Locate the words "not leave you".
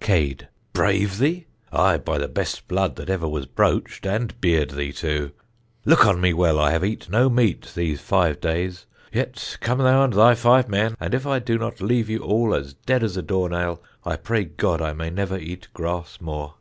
11.58-12.20